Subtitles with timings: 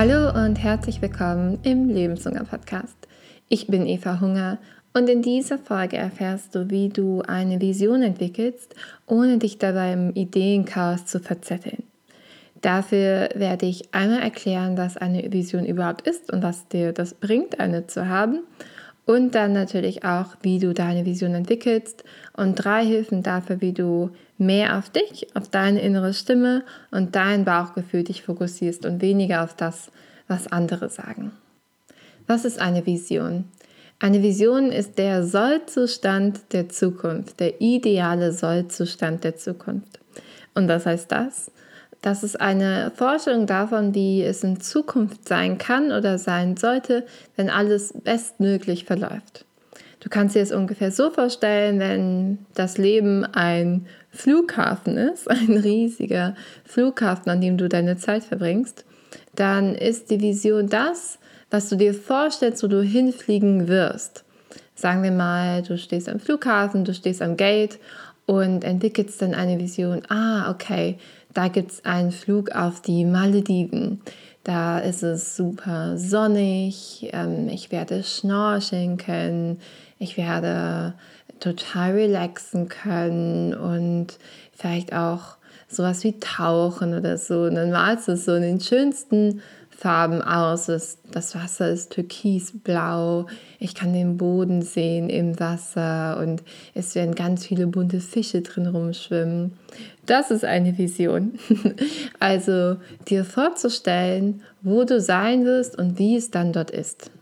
[0.00, 3.08] Hallo und herzlich willkommen im Lebenshunger Podcast.
[3.48, 4.58] Ich bin Eva Hunger
[4.94, 8.76] und in dieser Folge erfährst du, wie du eine Vision entwickelst,
[9.06, 11.82] ohne dich dabei im Ideenchaos zu verzetteln.
[12.60, 17.58] Dafür werde ich einmal erklären, was eine Vision überhaupt ist und was dir das bringt,
[17.58, 18.44] eine zu haben.
[19.04, 22.04] Und dann natürlich auch, wie du deine Vision entwickelst
[22.36, 27.44] und drei Hilfen dafür, wie du mehr auf dich, auf deine innere Stimme und dein
[27.44, 29.90] Bauchgefühl dich fokussierst und weniger auf das,
[30.28, 31.32] was andere sagen.
[32.26, 33.44] Was ist eine Vision?
[34.00, 39.98] Eine Vision ist der Sollzustand der Zukunft, der ideale Sollzustand der Zukunft.
[40.54, 41.50] Und was heißt das?
[42.00, 47.50] Das ist eine Vorstellung davon, wie es in Zukunft sein kann oder sein sollte, wenn
[47.50, 49.44] alles bestmöglich verläuft.
[50.00, 53.86] Du kannst dir es ungefähr so vorstellen, wenn das Leben ein
[54.18, 58.84] Flughafen ist, ein riesiger Flughafen, an dem du deine Zeit verbringst,
[59.34, 61.18] dann ist die Vision das,
[61.50, 64.24] was du dir vorstellst, wo du hinfliegen wirst.
[64.74, 67.78] Sagen wir mal, du stehst am Flughafen, du stehst am Gate
[68.26, 70.02] und entwickelst dann eine Vision.
[70.08, 70.98] Ah, okay,
[71.32, 74.00] da gibt es einen Flug auf die Malediven.
[74.42, 79.60] Da ist es super sonnig, ähm, ich werde schnorcheln können,
[79.98, 80.94] ich werde
[81.40, 84.18] total relaxen können und
[84.52, 85.36] vielleicht auch
[85.68, 87.42] sowas wie tauchen oder so.
[87.42, 89.42] Und dann malst du es so in den schönsten
[89.78, 90.66] Farben aus.
[90.66, 93.26] Das, das Wasser ist türkisblau.
[93.60, 96.42] Ich kann den Boden sehen im Wasser und
[96.74, 99.52] es werden ganz viele bunte Fische drin rumschwimmen.
[100.04, 101.38] Das ist eine Vision.
[102.18, 102.76] also
[103.08, 107.12] dir vorzustellen, wo du sein wirst und wie es dann dort ist.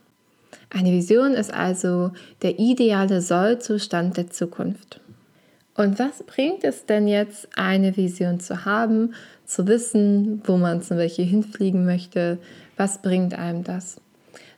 [0.71, 5.01] Eine Vision ist also der ideale Sollzustand der Zukunft.
[5.75, 9.15] Und was bringt es denn jetzt, eine Vision zu haben,
[9.45, 12.39] zu wissen, wo man zum Beispiel hinfliegen möchte?
[12.77, 14.01] Was bringt einem das?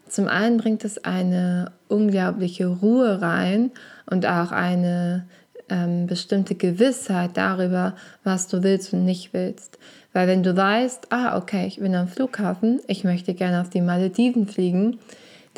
[0.08, 3.72] Zum einen bringt es eine unglaubliche Ruhe rein
[4.06, 5.26] und auch eine
[5.68, 7.94] ähm, bestimmte Gewissheit darüber,
[8.24, 9.78] was du willst und nicht willst.
[10.12, 13.82] Weil wenn du weißt, ah, okay, ich bin am Flughafen, ich möchte gerne auf die
[13.82, 14.98] Malediven fliegen,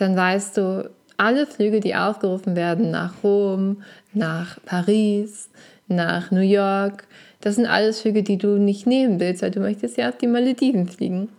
[0.01, 3.83] dann weißt du, alle Flüge, die aufgerufen werden nach Rom,
[4.15, 5.51] nach Paris,
[5.89, 7.07] nach New York,
[7.41, 10.27] das sind alles Flüge, die du nicht nehmen willst, weil du möchtest ja auf die
[10.27, 11.31] Malediven fliegen.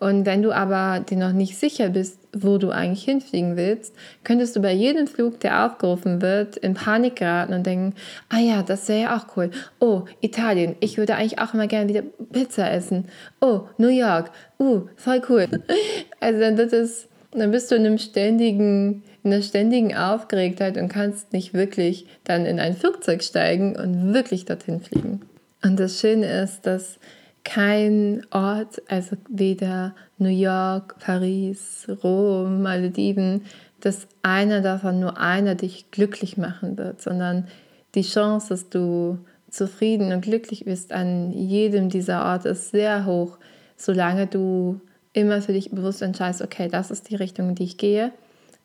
[0.00, 3.92] Und wenn du aber dir noch nicht sicher bist, wo du eigentlich hinfliegen willst,
[4.22, 7.94] könntest du bei jedem Flug, der aufgerufen wird, in Panik geraten und denken,
[8.28, 9.50] ah ja, das wäre ja auch cool.
[9.80, 12.02] Oh, Italien, ich würde eigentlich auch immer gerne wieder
[12.32, 13.06] Pizza essen.
[13.40, 14.30] Oh, New York,
[14.60, 15.48] uh, voll cool.
[16.20, 20.88] Also dann wird es dann bist du in einem ständigen, in einer ständigen Aufgeregtheit und
[20.88, 25.20] kannst nicht wirklich dann in ein Flugzeug steigen und wirklich dorthin fliegen.
[25.62, 26.98] Und das Schöne ist, dass
[27.44, 33.42] kein Ort, also weder New York, Paris, Rom, Malediven,
[33.80, 37.46] dass einer davon, nur einer dich glücklich machen wird, sondern
[37.94, 39.18] die Chance, dass du
[39.50, 43.38] zufrieden und glücklich bist an jedem dieser Orte ist sehr hoch,
[43.76, 44.80] solange du
[45.12, 48.12] immer für dich bewusst entscheidest, okay, das ist die Richtung, in die ich gehe.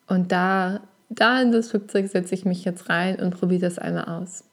[0.06, 4.04] Und da, da in das Flugzeug setze ich mich jetzt rein und probiere das einmal
[4.04, 4.44] aus.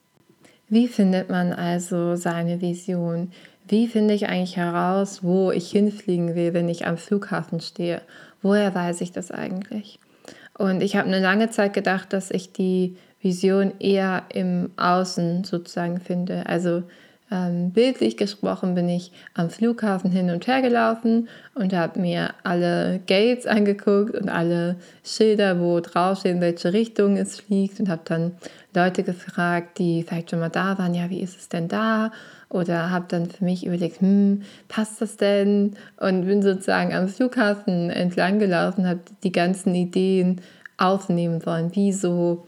[0.69, 3.31] Wie findet man also seine Vision?
[3.67, 8.01] Wie finde ich eigentlich heraus, wo ich hinfliegen will, wenn ich am Flughafen stehe?
[8.41, 9.99] Woher weiß ich das eigentlich?
[10.57, 15.99] Und ich habe eine lange Zeit gedacht, dass ich die Vision eher im Außen sozusagen
[15.99, 16.45] finde.
[16.47, 16.83] Also
[17.31, 22.99] ähm, bildlich gesprochen bin ich am Flughafen hin und her gelaufen und habe mir alle
[23.07, 28.33] Gates angeguckt und alle Schilder, wo draufstehen, in welche Richtung es fliegt und habe dann
[28.75, 32.11] Leute gefragt, die vielleicht schon mal da waren, ja, wie ist es denn da?
[32.49, 35.75] Oder habe dann für mich überlegt, hm, passt das denn?
[35.97, 40.41] Und bin sozusagen am Flughafen entlang gelaufen, habe die ganzen Ideen
[40.77, 42.45] aufnehmen wollen, wie so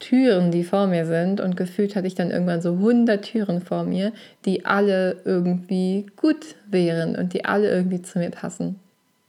[0.00, 1.40] Türen, die vor mir sind.
[1.40, 4.12] Und gefühlt hatte ich dann irgendwann so 100 Türen vor mir,
[4.44, 8.80] die alle irgendwie gut wären und die alle irgendwie zu mir passen.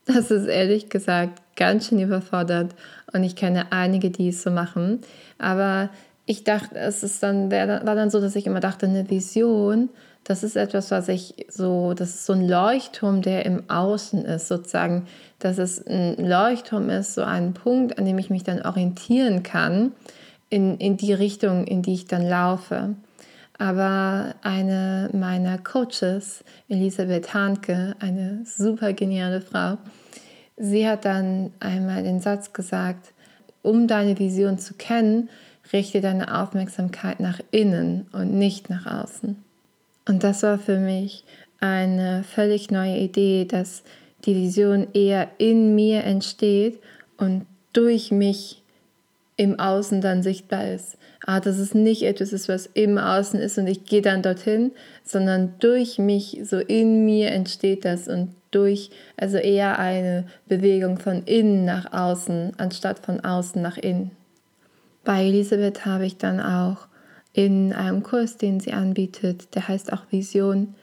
[0.07, 2.73] Das ist ehrlich gesagt ganz schön überfordert
[3.13, 5.01] und ich kenne einige, die es so machen.
[5.37, 5.89] Aber
[6.25, 9.89] ich dachte, es ist dann, war dann so, dass ich immer dachte, eine Vision,
[10.23, 14.47] das ist etwas, was ich so, das ist so ein Leuchtturm, der im Außen ist,
[14.47, 15.07] sozusagen,
[15.39, 19.91] dass es ein Leuchtturm ist, so ein Punkt, an dem ich mich dann orientieren kann
[20.51, 22.95] in, in die Richtung, in die ich dann laufe.
[23.57, 29.77] Aber eine meiner Coaches, Elisabeth Hahnke, eine super geniale Frau,
[30.57, 33.13] sie hat dann einmal den Satz gesagt,
[33.63, 35.29] um deine Vision zu kennen,
[35.71, 39.41] richte deine Aufmerksamkeit nach innen und nicht nach außen.
[40.07, 41.23] Und das war für mich
[41.59, 43.83] eine völlig neue Idee, dass
[44.25, 46.81] die Vision eher in mir entsteht
[47.17, 48.60] und durch mich
[49.37, 50.97] im Außen dann sichtbar ist.
[51.25, 54.71] Ah, dass es nicht etwas ist, was im Außen ist und ich gehe dann dorthin,
[55.03, 61.23] sondern durch mich, so in mir entsteht das und durch, also eher eine Bewegung von
[61.23, 64.11] innen nach außen, anstatt von außen nach innen.
[65.03, 66.87] Bei Elisabeth habe ich dann auch
[67.33, 70.75] in einem Kurs, den sie anbietet, der heißt auch Vision,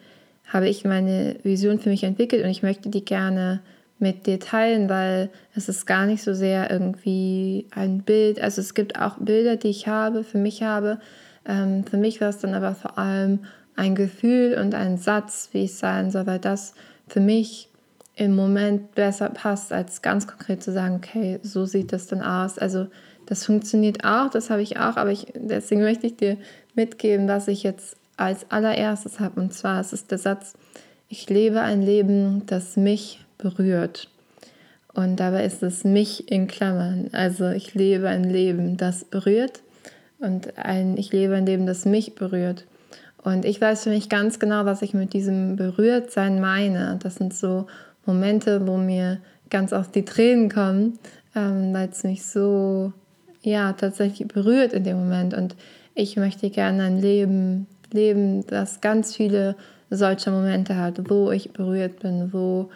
[0.47, 3.61] habe ich meine Vision für mich entwickelt und ich möchte die gerne
[3.99, 8.41] mit dir teilen, weil es ist gar nicht so sehr irgendwie ein Bild.
[8.41, 11.01] Also es gibt auch Bilder, die ich habe, für mich habe.
[11.45, 13.41] Ähm, für mich war es dann aber vor allem
[13.75, 16.75] ein Gefühl und ein Satz, wie es sein soll, weil das
[17.09, 17.69] für mich
[18.17, 22.59] im Moment besser passt, als ganz konkret zu sagen, okay, so sieht das dann aus.
[22.59, 22.89] Also
[23.27, 26.37] das funktioniert auch, das habe ich auch, aber ich, deswegen möchte ich dir
[26.75, 29.41] mitgeben, was ich jetzt als allererstes habe.
[29.41, 30.55] Und zwar ist es der Satz,
[31.09, 34.09] ich lebe ein Leben, das mich berührt.
[34.95, 37.09] Und dabei ist es mich in Klammern.
[37.13, 39.63] Also ich lebe ein Leben, das berührt
[40.19, 42.65] und ein, ich lebe ein Leben, das mich berührt.
[43.23, 46.99] Und ich weiß für mich ganz genau, was ich mit diesem Berührtsein meine.
[47.03, 47.67] Das sind so
[48.07, 49.19] Momente, wo mir
[49.51, 50.99] ganz oft die Tränen kommen,
[51.35, 52.93] ähm, weil es mich so,
[53.43, 55.35] ja, tatsächlich berührt in dem Moment.
[55.35, 55.57] Und
[55.95, 59.57] ich möchte gerne ein Leben leben, das ganz viele
[59.91, 62.71] solcher Momente hat, wo ich berührt bin, wo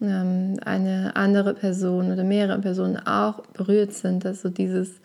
[0.00, 4.26] eine andere Person oder mehrere Personen auch berührt sind.
[4.26, 5.00] Also dieses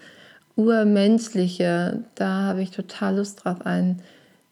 [0.55, 4.01] Urmenschliche, da habe ich total Lust drauf, ein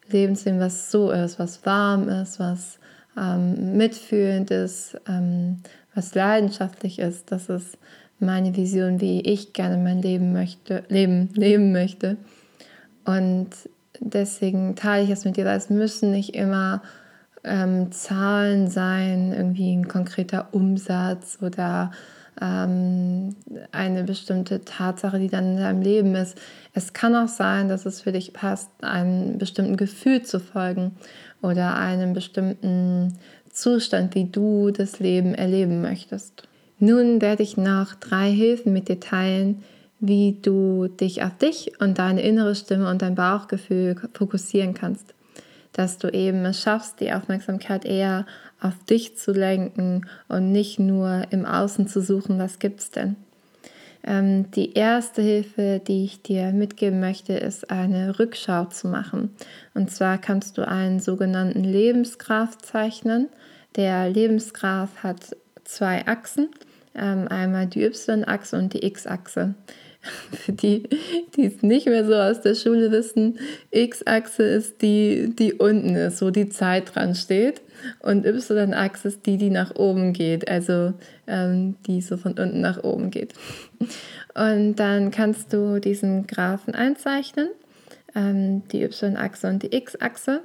[0.09, 2.79] Lebensleben, was so ist, was warm ist, was
[3.17, 5.57] ähm, mitfühlend ist, ähm,
[5.93, 7.31] was leidenschaftlich ist.
[7.31, 7.77] Das ist
[8.19, 12.17] meine Vision, wie ich gerne mein Leben möchte, leben, leben möchte.
[13.05, 13.49] Und
[13.99, 16.81] deswegen teile ich es mit dir, weil es müssen nicht immer
[17.43, 21.91] ähm, Zahlen sein, irgendwie ein konkreter Umsatz oder
[22.41, 23.35] ähm,
[23.71, 26.37] eine bestimmte Tatsache, die dann in deinem Leben ist.
[26.73, 30.95] Es kann auch sein, dass es für dich passt, einem bestimmten Gefühl zu folgen
[31.41, 33.17] oder einem bestimmten
[33.51, 36.47] Zustand, wie du das Leben erleben möchtest.
[36.79, 39.63] Nun werde ich noch drei Hilfen mit dir teilen,
[39.99, 45.13] wie du dich auf dich und deine innere Stimme und dein Bauchgefühl fokussieren kannst
[45.73, 48.25] dass du eben es schaffst, die Aufmerksamkeit eher
[48.61, 53.15] auf dich zu lenken und nicht nur im Außen zu suchen, was gibt es denn.
[54.03, 59.35] Ähm, die erste Hilfe, die ich dir mitgeben möchte, ist eine Rückschau zu machen.
[59.73, 63.27] Und zwar kannst du einen sogenannten Lebensgraph zeichnen.
[63.75, 66.49] Der Lebensgraph hat zwei Achsen,
[66.95, 69.53] ähm, einmal die Y-Achse und die X-Achse.
[70.01, 70.83] Für die,
[71.35, 73.39] die es nicht mehr so aus der Schule wissen,
[73.71, 77.61] X-Achse ist die, die unten ist, wo die Zeit dran steht.
[77.99, 80.93] Und Y-Achse ist die, die nach oben geht, also
[81.27, 83.33] ähm, die so von unten nach oben geht.
[84.35, 87.49] Und dann kannst du diesen Graphen einzeichnen,
[88.15, 90.41] ähm, die Y-Achse und die X-Achse.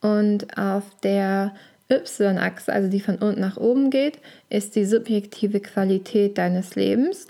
[0.00, 1.54] Und auf der
[1.90, 4.18] Y-Achse, also die von unten nach oben geht,
[4.48, 7.26] ist die subjektive Qualität deines Lebens.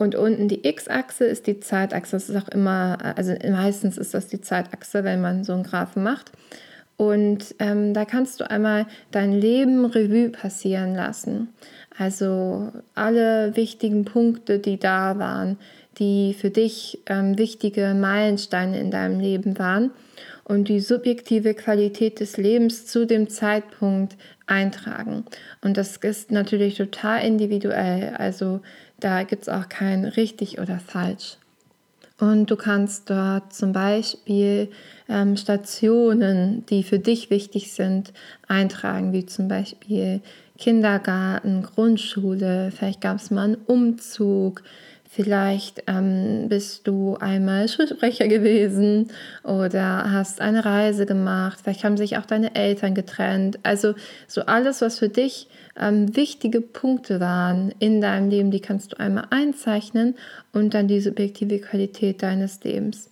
[0.00, 2.12] Und unten die X-Achse ist die Zeitachse.
[2.12, 6.02] Das ist auch immer, also meistens ist das die Zeitachse, wenn man so einen Graphen
[6.02, 6.32] macht.
[6.96, 11.48] Und ähm, da kannst du einmal dein Leben Revue passieren lassen.
[11.98, 15.58] Also alle wichtigen Punkte, die da waren,
[15.98, 19.90] die für dich ähm, wichtige Meilensteine in deinem Leben waren
[20.44, 24.16] und die subjektive Qualität des Lebens zu dem Zeitpunkt
[24.46, 25.24] eintragen.
[25.60, 28.14] Und das ist natürlich total individuell.
[28.16, 28.60] Also
[29.00, 31.36] da gibt es auch kein richtig oder falsch.
[32.18, 34.70] Und du kannst dort zum Beispiel
[35.08, 38.12] ähm, Stationen, die für dich wichtig sind,
[38.46, 40.20] eintragen, wie zum Beispiel
[40.58, 44.62] Kindergarten, Grundschule, vielleicht gab es mal einen Umzug,
[45.12, 49.08] Vielleicht ähm, bist du einmal Schulsprecher gewesen
[49.42, 51.58] oder hast eine Reise gemacht.
[51.60, 53.58] Vielleicht haben sich auch deine Eltern getrennt.
[53.64, 53.94] Also
[54.28, 59.00] so alles, was für dich ähm, wichtige Punkte waren in deinem Leben, die kannst du
[59.00, 60.14] einmal einzeichnen
[60.52, 63.10] und dann die subjektive Qualität deines Lebens.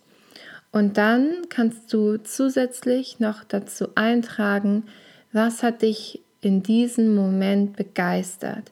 [0.70, 4.84] Und dann kannst du zusätzlich noch dazu eintragen,
[5.32, 8.70] was hat dich in diesem Moment begeistert.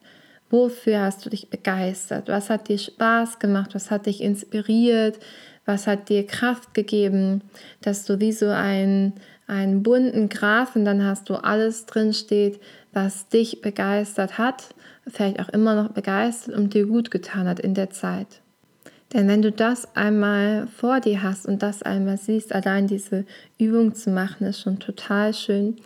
[0.57, 2.29] Wofür hast du dich begeistert?
[2.29, 3.75] Was hat dir Spaß gemacht?
[3.75, 5.19] Was hat dich inspiriert?
[5.67, 7.43] Was hat dir Kraft gegeben,
[7.83, 9.13] dass du wie so einen,
[9.47, 12.59] einen bunten Graphen dann hast, wo alles drin steht,
[12.95, 14.75] was dich begeistert hat,
[15.07, 18.41] vielleicht auch immer noch begeistert und dir gut getan hat in der Zeit.
[19.13, 23.27] Denn wenn du das einmal vor dir hast und das einmal siehst, allein diese
[23.59, 25.77] Übung zu machen, ist schon total schön.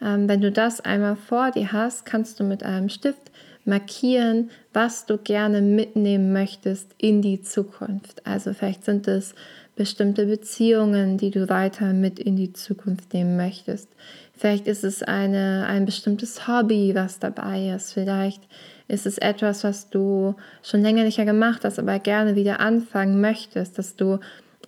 [0.00, 3.29] Ähm, wenn du das einmal vor dir hast, kannst du mit einem Stift
[3.64, 8.26] markieren, was du gerne mitnehmen möchtest in die Zukunft.
[8.26, 9.34] Also vielleicht sind es
[9.76, 13.88] bestimmte Beziehungen, die du weiter mit in die Zukunft nehmen möchtest.
[14.36, 17.92] Vielleicht ist es eine, ein bestimmtes Hobby, was dabei ist.
[17.92, 18.42] Vielleicht
[18.88, 23.20] ist es etwas, was du schon länger nicht mehr gemacht hast, aber gerne wieder anfangen
[23.20, 24.18] möchtest, dass du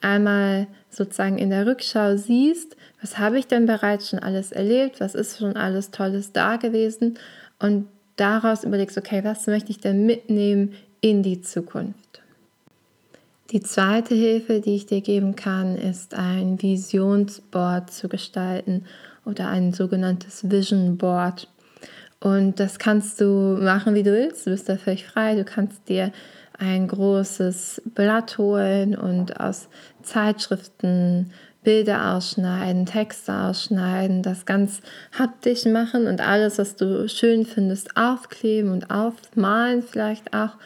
[0.02, 5.14] einmal sozusagen in der Rückschau siehst, was habe ich denn bereits schon alles erlebt, was
[5.14, 7.18] ist schon alles Tolles da gewesen
[7.58, 12.22] und daraus überlegst, okay, was möchte ich denn mitnehmen in die Zukunft.
[13.50, 18.86] Die zweite Hilfe, die ich dir geben kann, ist ein Visionsboard zu gestalten
[19.26, 21.48] oder ein sogenanntes Vision Board.
[22.18, 24.46] Und das kannst du machen, wie du willst.
[24.46, 25.34] Du bist da völlig frei.
[25.34, 26.12] Du kannst dir
[26.58, 29.68] ein großes Blatt holen und aus
[30.02, 34.80] Zeitschriften Bilder ausschneiden, Texte ausschneiden, das ganz
[35.16, 40.56] haptisch machen und alles, was du schön findest, aufkleben und aufmalen vielleicht auch.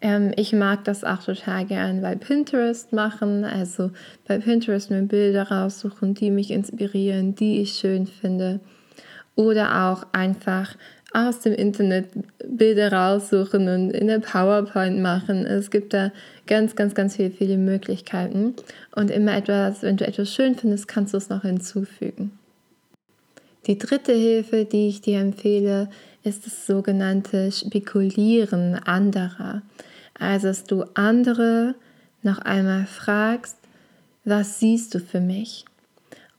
[0.00, 3.90] Ähm, ich mag das auch total gern bei Pinterest machen, also
[4.26, 8.60] bei Pinterest mir Bilder raussuchen, die mich inspirieren, die ich schön finde.
[9.36, 10.74] Oder auch einfach
[11.12, 12.06] aus dem Internet
[12.46, 15.46] Bilder raussuchen und in der PowerPoint machen.
[15.46, 16.12] Es gibt da
[16.46, 18.54] ganz, ganz, ganz viele, viele Möglichkeiten.
[18.94, 22.32] Und immer etwas, wenn du etwas schön findest, kannst du es noch hinzufügen.
[23.66, 25.90] Die dritte Hilfe, die ich dir empfehle,
[26.22, 29.62] ist das sogenannte Spekulieren anderer.
[30.18, 31.74] Also, dass du andere
[32.22, 33.56] noch einmal fragst,
[34.24, 35.64] was siehst du für mich?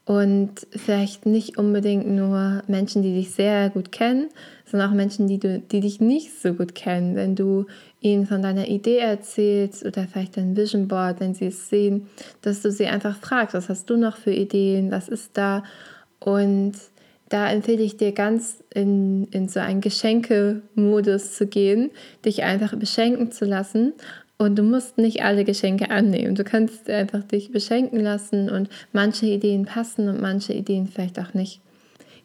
[0.04, 4.30] Und vielleicht nicht unbedingt nur Menschen, die dich sehr gut kennen,
[4.66, 7.14] sondern auch Menschen, die, du, die dich nicht so gut kennen.
[7.14, 7.66] Wenn du
[8.00, 12.08] ihnen von deiner Idee erzählst oder vielleicht dein Vision Board, wenn sie es sehen,
[12.40, 15.62] dass du sie einfach fragst, was hast du noch für Ideen, was ist da?
[16.18, 16.72] Und
[17.28, 21.90] da empfehle ich dir ganz in, in so einen Geschenkemodus zu gehen,
[22.24, 23.94] dich einfach beschenken zu lassen
[24.42, 26.34] und du musst nicht alle Geschenke annehmen.
[26.34, 31.34] Du kannst einfach dich beschenken lassen und manche Ideen passen und manche Ideen vielleicht auch
[31.34, 31.60] nicht.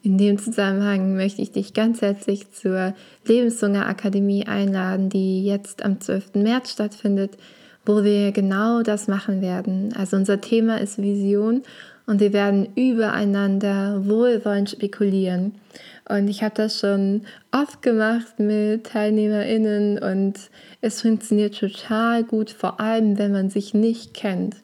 [0.02, 2.94] In dem Zusammenhang möchte ich dich ganz herzlich zur
[3.26, 6.34] Lebenshunger Akademie einladen, die jetzt am 12.
[6.34, 7.36] März stattfindet,
[7.84, 9.92] wo wir genau das machen werden.
[9.96, 11.62] Also unser Thema ist Vision
[12.08, 15.52] und wir werden übereinander wohlwollend spekulieren.
[16.08, 20.34] Und ich habe das schon oft gemacht mit TeilnehmerInnen und
[20.80, 24.56] es funktioniert total gut, vor allem wenn man sich nicht kennt.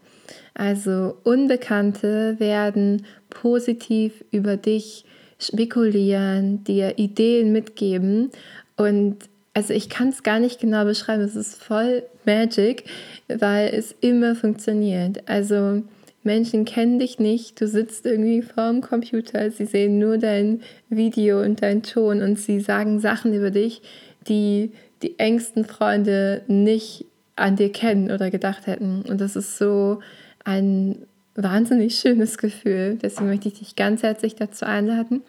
[0.55, 5.05] Also Unbekannte werden positiv über dich
[5.39, 8.31] spekulieren, dir Ideen mitgeben
[8.79, 9.19] und
[9.53, 12.85] also ich kann es gar nicht genau beschreiben, es ist voll Magic,
[13.29, 15.29] weil es immer funktioniert.
[15.29, 15.83] Also
[16.25, 21.43] Menschen kennen dich nicht, du sitzt irgendwie vor dem Computer, sie sehen nur dein Video
[21.43, 23.83] und dein Ton und sie sagen Sachen über dich,
[24.27, 27.05] die die engsten Freunde nicht
[27.37, 29.03] an dir kennen oder gedacht hätten.
[29.03, 30.01] Und das ist so
[30.45, 32.99] ein wahnsinnig schönes Gefühl.
[33.03, 35.23] Deswegen möchte ich dich ganz herzlich dazu einladen.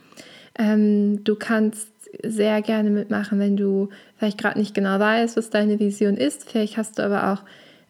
[0.57, 1.89] Ähm, du kannst
[2.23, 6.49] sehr gerne mitmachen, wenn du vielleicht gerade nicht genau weißt, was deine Vision ist.
[6.49, 7.43] Vielleicht hast du aber auch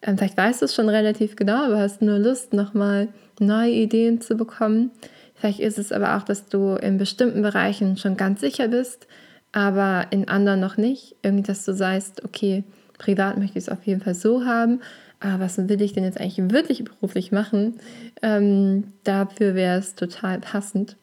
[0.06, 3.10] ähm, vielleicht weißt du es schon relativ genau, aber hast nur Lust, nochmal
[3.40, 4.92] neue Ideen zu bekommen.
[5.34, 9.08] Vielleicht ist es aber auch, dass du in bestimmten Bereichen schon ganz sicher bist,
[9.52, 11.16] aber in anderen noch nicht.
[11.24, 12.64] Irgendwie, dass du sagst, okay,
[12.98, 14.80] privat möchte ich es auf jeden Fall so haben,
[15.20, 17.80] aber was will ich denn jetzt eigentlich wirklich beruflich machen?
[18.22, 20.98] Ähm, dafür wäre es total passend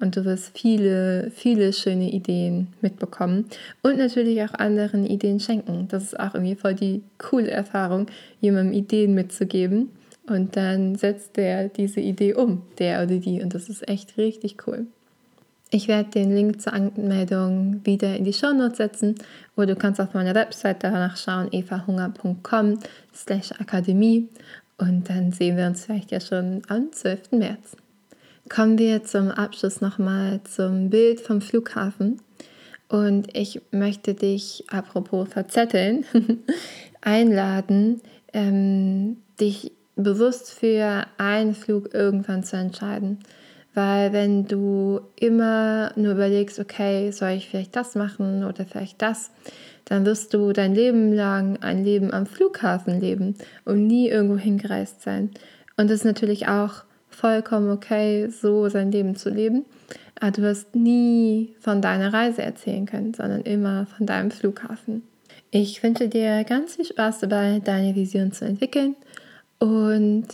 [0.00, 3.46] und du wirst viele, viele schöne Ideen mitbekommen
[3.82, 5.88] und natürlich auch anderen Ideen schenken.
[5.88, 8.06] Das ist auch irgendwie voll die coole Erfahrung,
[8.40, 9.90] jemandem Ideen mitzugeben
[10.26, 14.66] und dann setzt der diese Idee um, der oder die und das ist echt richtig
[14.66, 14.86] cool.
[15.70, 19.16] Ich werde den Link zur Anmeldung wieder in die Show Notes setzen
[19.54, 22.78] oder du kannst auf meiner Website danach schauen, evahunger.com
[23.14, 24.28] slash akademie
[24.78, 27.32] und dann sehen wir uns vielleicht ja schon am 12.
[27.32, 27.76] März.
[28.48, 32.20] Kommen wir zum Abschluss nochmal zum Bild vom Flughafen.
[32.88, 36.04] Und ich möchte dich, apropos verzetteln,
[37.02, 38.00] einladen,
[38.32, 43.18] ähm, dich bewusst für einen Flug irgendwann zu entscheiden.
[43.74, 49.30] Weil wenn du immer nur überlegst, okay, soll ich vielleicht das machen oder vielleicht das,
[49.84, 53.36] dann wirst du dein Leben lang ein Leben am Flughafen leben
[53.66, 55.30] und nie irgendwo hingereist sein.
[55.76, 56.84] Und das ist natürlich auch
[57.18, 59.64] vollkommen okay, so sein Leben zu leben.
[60.20, 65.02] Aber du wirst nie von deiner Reise erzählen können, sondern immer von deinem Flughafen.
[65.50, 68.94] Ich wünsche dir ganz viel Spaß dabei, deine Vision zu entwickeln
[69.58, 70.26] und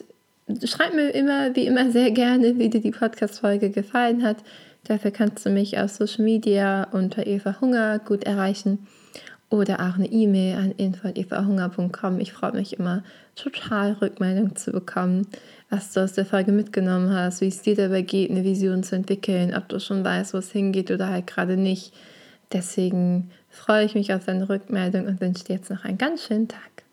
[0.64, 4.38] schreib mir immer, wie immer, sehr gerne, wie dir die Podcast-Folge gefallen hat.
[4.84, 8.86] Dafür kannst du mich auf Social Media unter Eva Hunger gut erreichen.
[9.54, 12.20] Oder auch eine E-Mail an info.evahunger.com.
[12.20, 13.02] Ich freue mich immer
[13.36, 15.26] total Rückmeldung zu bekommen,
[15.70, 18.96] was du aus der Folge mitgenommen hast, wie es dir dabei geht, eine Vision zu
[18.96, 21.94] entwickeln, ob du schon weißt, wo es hingeht oder halt gerade nicht.
[22.52, 26.48] Deswegen freue ich mich auf deine Rückmeldung und wünsche dir jetzt noch einen ganz schönen
[26.48, 26.83] Tag.